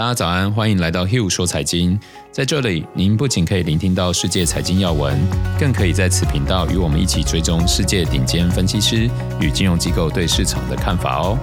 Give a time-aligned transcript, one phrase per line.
[0.00, 2.00] 大家早安，欢迎来到 Hugh 说财经。
[2.32, 5.20] 在这里，您不仅可以聆听到世界财经要闻，
[5.58, 9.10] 更可以在此频道与我们一起追踪世界顶尖分析师
[9.42, 11.38] 与金融机构对市场的看法哦。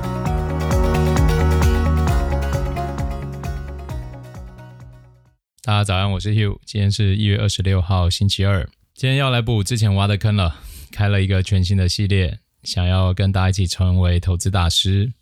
[5.61, 8.67] 大家早安，我是 Hugh，今天是一月二十六号，星期二。
[8.95, 10.55] 今天要来补之前挖的坑了，
[10.91, 15.13] 开了一个全新的系列，想要跟大家一起成为投资大师。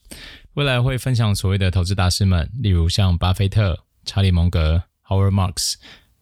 [0.56, 5.74] 未来会分享所谓的投资大师们，例如像巴菲特、查理·蒙格、Howard Marks、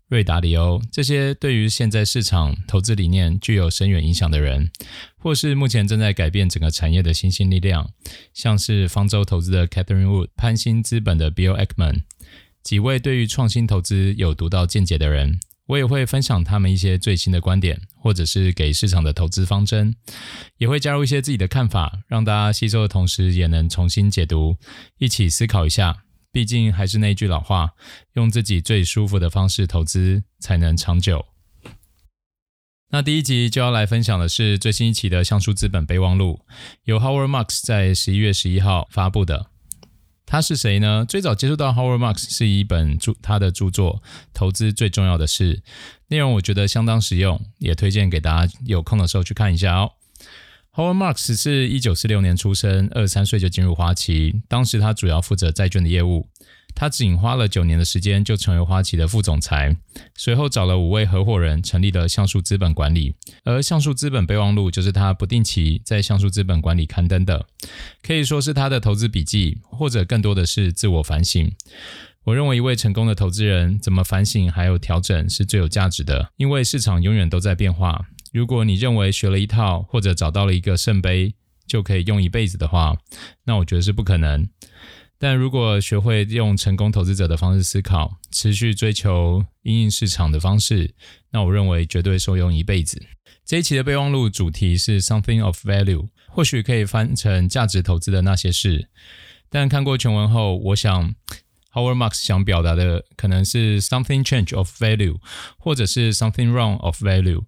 [0.07, 4.71] 瑞达里欧这些对于现在市场投资理念具有深远影响的人，
[5.19, 7.91] 或是目前正在改变整个产业的新兴力量，
[8.33, 12.01] 像是方舟投资的 Catherine Wood、潘兴资本的 Bill Ackman，
[12.63, 15.39] 几位对于创新投资有独到见解的人。
[15.67, 19.95] 我也会分享他们一些最新的观点，或者是给市场的投资方针，
[20.57, 24.57] 也会加入一些自己的看法，让大家吸收的同时也能重新解读，
[24.97, 26.03] 一起思考一下。
[26.31, 27.71] 毕竟还是那句老话，
[28.13, 31.25] 用自己最舒服的方式投资才能长久。
[32.89, 36.41] 那第一集就要来分享的是最新一期的橡树资本备忘录，
[36.83, 39.52] 由 Howard Marks 在十一月十一号发布的。
[40.33, 41.05] 他是谁呢？
[41.07, 43.97] 最早接触到 Howard Marks 是一本著他的著作
[44.33, 45.57] 《投资最重要的事》，
[46.07, 49.91] 内容我觉得相当实用，也推荐给大家有空的时候去看一下哦。
[50.73, 56.27] Howard Marks 是一九四六年出生，二十三岁就进入花旗，当时他主要负责债券的业务。
[56.75, 59.75] 他仅花了九年的时间就成为花旗的副总裁，
[60.15, 67.45] 随后找了五位合伙人成立了橡树资本管理，而橡树资本备忘录就是他不定期在橡树资本管理刊登的，
[68.01, 71.51] 可以说是他的投资笔记，或者更多的是自我反省。
[72.25, 78.07] 我认为一位成功的投资人怎么反省还有调整是最有价值的，因为市场永远都在变化。
[78.31, 81.35] 如果你认为学了一套或者找到了一个圣杯
[81.67, 82.95] 就可以用一辈子的话，
[83.43, 84.47] 那我觉得是不可能。
[85.23, 90.93] 但如果学会用成功投资者的方式思考，持续追求因应市场的方式，
[91.31, 93.01] 那我认为绝对受用一辈子。
[93.45, 98.89] 这一期的备忘录主题是 Something of Value，或许可以翻成价值投资的那些事。
[99.49, 101.15] 但看过全文后，我想
[101.73, 105.17] Howard Marks 想表达的可能是 Something Change of Value，
[105.57, 107.43] 或者是 Something Wrong of Value。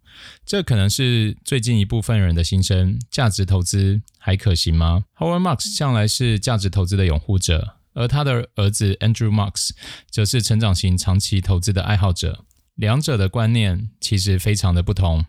[0.45, 4.01] 这可能是最近一部分人的心声：价值投资。
[4.17, 9.69] 还可行吗？Howard Marks 向来是价值投资的拥护者，而他的儿子 Andrew Marks
[10.09, 12.43] 则是成长型长期投资的爱好者。
[12.73, 15.25] 两者的观念其实非常的不同，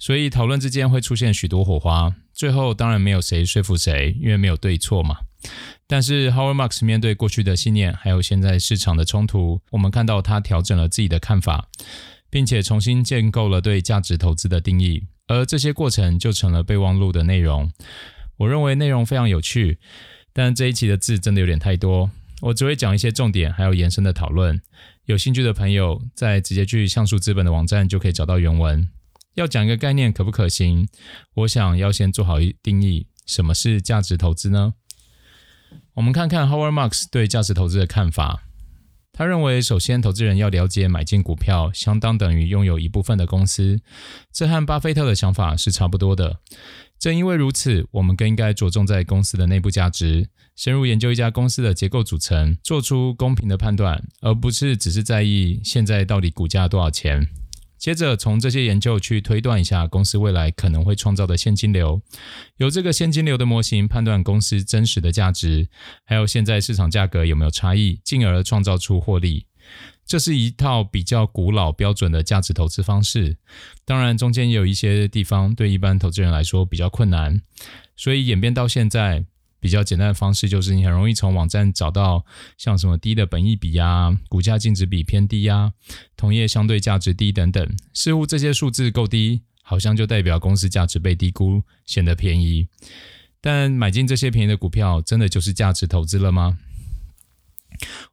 [0.00, 2.16] 所以讨论之间会出现许多火花。
[2.34, 5.18] 最后当然没有谁说服谁，因为没有对错嘛。
[5.90, 11.70] 但是 Howard Marks 面对过去的信念，还有现在市场的冲突，我们看到他调整了自己的看法，
[12.28, 15.04] 并且重新建构了对价值投资的定义。
[15.28, 17.72] 而这些过程就成了备忘录的内容。
[18.36, 19.78] 我认为内容非常有趣，
[20.34, 22.10] 但这一期的字真的有点太多，
[22.42, 24.60] 我只会讲一些重点，还有延伸的讨论。
[25.06, 28.86] 有兴趣的朋友，再直接去橡树资本的网站就可以找到原文。
[29.36, 30.86] 要讲一个概念可不可行？
[31.34, 34.74] 我想要先做好一定义，什么是价值投资呢？
[35.98, 38.44] 我们看看 Howard Marks 对价值投资的看法。
[39.12, 43.80] 他认为，首先，投资人要了解买进股票相当等于拥有一部分的公司，
[44.32, 46.38] 这和巴菲特的想法是差不多的。
[47.00, 57.26] 正因为如此，我们更应该着重在公司的内部价值，深入研究一家公司的结构组成，做出公平的判断，而不是只是在意现在到底股价多少钱。
[57.78, 62.02] 接着从这些研究去推断一下公司未来可能会创造的现金流，
[62.56, 65.68] 由这个现金流的模型判断公司真实的价值，
[66.04, 69.46] 还有现在市场价格有没有差异，进而创造出获利。
[70.04, 73.36] 这是一套比较古老标准的价值投资方式。
[73.84, 77.40] 当然，中间也有一些地方对一般投资人来说比较困难，
[77.94, 79.24] 所以演变到现在。
[79.60, 82.24] 比较简单的方式就是，你很容易从网站找到
[82.56, 85.72] 像什么低的本益比呀、股价净值比偏低呀、
[86.16, 92.68] 同业相对价值低等等，似乎这些数字够低，好像就代表公司价值被低估，显得便宜。
[93.40, 96.58] 但买进这些便宜的股票，真的就是价值投资了吗？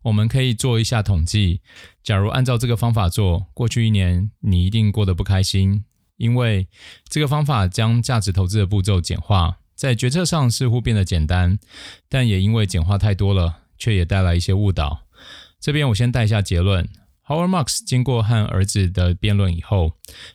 [0.04, 1.62] 我们可以做一下统计，
[2.04, 5.86] 假如按照这个方法做，过去一年你一定过得不开心，
[6.18, 6.68] 因为
[7.08, 9.58] 这个方法将价值投资的步骤简化。
[9.76, 11.60] 在决策上似乎变得简单，
[12.08, 15.02] 但也因为简化太多了，却也带来一些误导。
[15.60, 16.88] 这边我先带一下结论
[17.28, 19.94] ：Howard Marks 经过和儿子的辩论以后，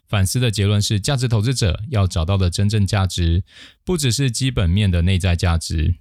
[0.08, 3.44] 反思的结论是，价值投资者要找到的真正价值，
[3.84, 5.94] 不只是基本面的内在价值，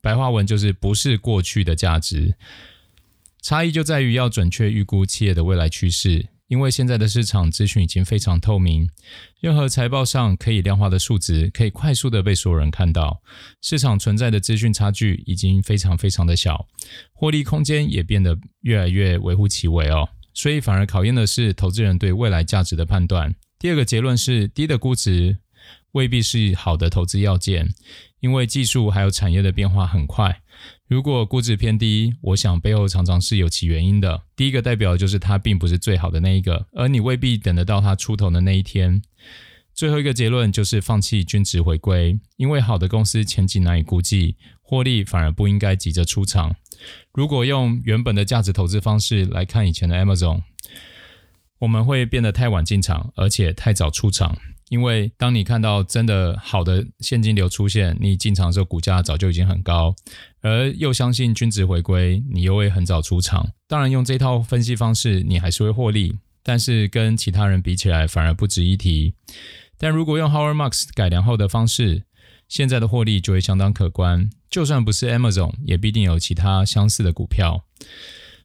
[0.00, 2.36] 白话文就是不是过去的价值。
[3.42, 6.28] 差异就在于要准确预估企业的未来趋势。
[6.52, 8.86] 因为现在的市场资讯已经非常透明，
[9.40, 13.22] 任何财报上可以量化的数值可以快速的被所有人看到，
[13.62, 16.66] 市场存在的资讯差距已经非常非常的小，
[17.14, 20.06] 获利空间也变得越来越微乎其微哦。
[20.34, 23.34] 所以反而考验的是投资人对未来价值的判断。
[23.58, 25.38] 第二个结论是，低的估值
[25.92, 27.72] 未必是好的投资要件，
[28.20, 30.42] 因为技术还有产业的变化很快。
[30.92, 34.24] 如果估值偏低，我想背后常常是有其原因的。
[34.36, 39.00] 第一个代表就是它并不是最好的那一个，而你未必等得到它出头的那一天。
[39.72, 46.54] 最后一个结论就是放弃均值回归，因为好的公司前景难以估计，获利反而不应该急着出场。
[47.14, 50.42] 如果用原本的价值投资方式来看以前的 Amazon，
[51.60, 54.36] 我们会变得太晚进场，而且太早出场。
[54.72, 59.94] 因为当你看到真的好的现金流出现，你进场的时候股价早就已经很高，
[60.40, 63.50] 而又相信均值回归，你又会很早出场。
[63.68, 69.12] 当然，用这套分析方式，你还是会获利，但是跟其他人比起来，反而不值一提。
[69.76, 72.04] 但如果用 Howard Marks 改良后的方式，
[72.48, 77.66] 现在的获利就会相当可观，就算不是 Amazon，也必定有其他相似的股票。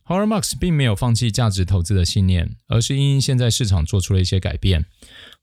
[0.10, 4.86] H o r a Marx 并没有放弃价值投资的信念，而是因现在市场做出了一些改变。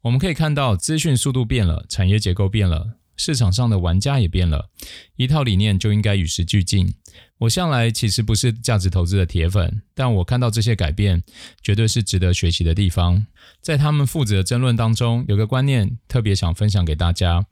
[0.00, 4.70] 我们可以看到，资讯速度变了，产业结构变了，市场上的玩家也变了，
[5.16, 6.94] 一套理念就应该与时俱进。
[7.38, 11.22] 我向来其实不是价值投资的铁粉，但我看到这些改变，
[11.62, 13.26] 绝对是值得学习的地方。
[13.60, 17.46] 在他们父子的争论当中，有个观念特别想分享给大家。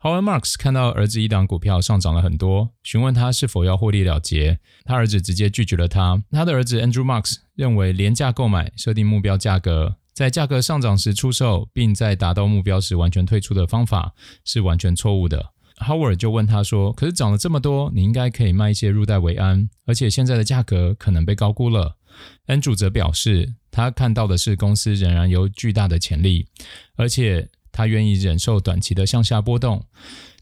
[0.00, 6.22] Howard Marks 看到儿子一档股票上涨了很多，询问他是否要获利了结，他儿子直接拒绝了他。
[6.30, 14.14] 他的儿子 Andrew Marks 认为廉价购买、设定目标价格，在价格上涨时出售，并在达到目标时完全退出的方法
[14.46, 15.52] 是完全错误的。
[15.76, 21.98] Howard 就问他说：“可是涨了这么多，你应该可以卖一些入袋为安，而且现在的价格可能被高估了。
[22.46, 26.46] ”Andrew 则表示，他看到的是公司仍然有巨大的潜力，
[26.96, 27.50] 而且。
[27.72, 29.84] 他愿意忍受短期的向下波动，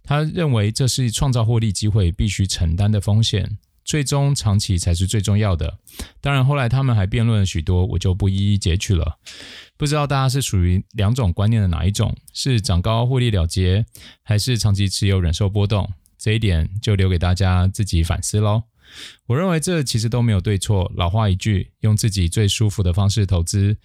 [0.05, 5.79] 他认为这是创造获利机会必须承担的风险，最终长期才是最重要的。
[6.21, 9.19] 当然，后来他们还辩论了许多，我就不一一截取了。
[9.77, 12.17] 不知道大家是属于两种观念的哪一种？
[12.33, 13.85] 是涨高获利了结，
[14.23, 15.93] 还是长期持有忍受波动？
[16.17, 18.63] 这一点就留给大家自己反思喽。
[19.27, 20.91] 我认为这其实都没有对错。
[20.95, 23.77] 老话一句，用自己最舒服的方式投资，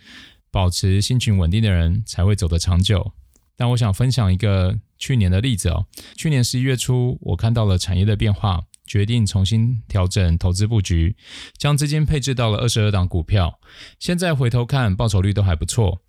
[0.52, 3.14] 保持心情稳定的人才会走得长久。
[3.58, 5.88] 但我想分享一个去年的例子哦。
[6.16, 11.16] 去年十一月初，我看到了产业的变化，决定重新调整投资布局，
[11.60, 13.60] 将资金配置到了二十二档股票。
[14.00, 16.02] 现在回头看，报酬率都还不错。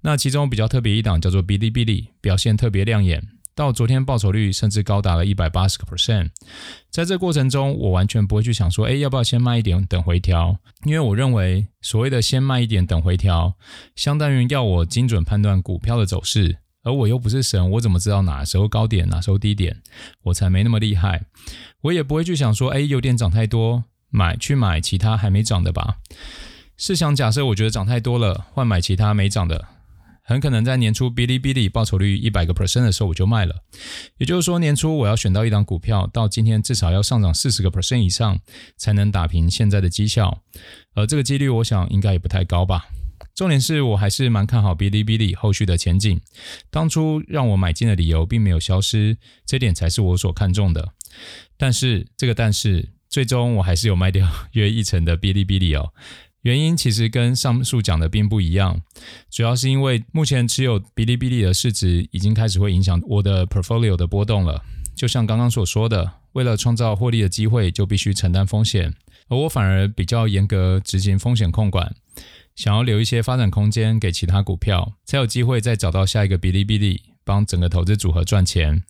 [0.00, 3.22] 那其中比较特别一档叫做哔哩哔哩，表现特别亮眼，
[3.54, 6.30] 到昨天报酬率甚至高达了一百八十个 percent。
[6.90, 10.58] 在这过程中，我完全不会去想说，哎，要不要先卖一点等回调？
[10.84, 13.54] 因为我认为所谓的先卖一点等回调，
[13.94, 16.61] 相当于要我精准判断股票的走势。
[16.82, 19.82] 而我又不是神，我怎么知道哪时候高点，哪时候低点？
[20.24, 21.26] 我才没那么厉害。
[21.82, 25.98] 我也不会去想说，哎，有点涨太多，买去买其他还没涨的吧。
[26.76, 29.68] 试想假设，我觉得涨太多了，换买其他没涨的，
[30.24, 33.62] 很可能在年初哔哩哔哩报酬率一百个 percent 的时候我就卖了。
[34.18, 38.40] 也就是说，年初我要选到一档股票，到今天至少要上涨四十个 percent 以上，
[38.76, 40.42] 才能打平现在的绩效。
[40.94, 42.86] 而这个几率，我想应该也不太高吧。
[43.42, 46.20] 重点是我还是蛮看好哔哩哔哩后续的前景，
[46.70, 50.90] 当初让我买进的理由并没有消失，这点才是我所看重的。
[51.56, 55.92] 但是这个但是，最终我还是有卖掉约一成的哔哩哔哩哦。
[56.42, 58.80] 原因其实跟上述讲的并不一样，
[59.28, 64.62] 主要是因为目前持有哔哩哔哩的市值已经开始会影响我的 portfolio 的波动了。
[64.94, 68.94] 就像刚刚所说的，为了创造获利的机会，就必须承担风险，
[69.26, 71.92] 而我反而比较严格执行风险控管。
[72.54, 78.82] 想要留一些发展空间给其他股票，才有机会再找到下一个哔哩哔哩，帮整个投资组合赚钱。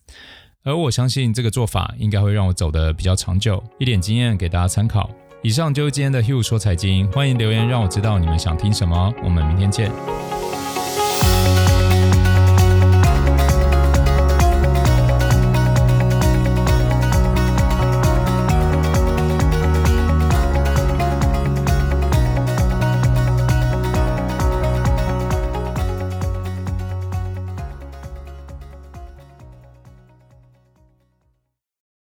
[0.63, 3.63] 而我相信这个做法应该会让我走得比较长久。
[3.79, 5.09] 一点经验给大家参考。
[5.41, 9.13] 以上就是今天的 Hugh 说财经，欢迎留言让我知道你们想听什么。
[9.23, 10.32] 我们明天见。